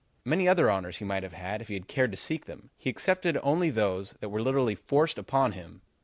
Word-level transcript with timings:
Many 0.25 0.47
other 0.47 0.67
honors 0.71 0.97
he 0.97 1.05
might 1.05 1.21
have 1.21 1.33
had 1.33 1.61
if 1.61 1.67
he 1.67 1.75
had 1.75 1.87
cared 1.87 2.09
to 2.09 2.17
seek 2.17 2.45
them. 2.45 2.71
He 2.75 2.89
accepted 2.89 3.37
only 3.43 3.69
those 3.69 4.13
that 4.19 4.29
were 4.29 4.41
literally 4.41 4.73
forced 4.73 5.19
upon 5.19 5.51
him. 5.51 5.83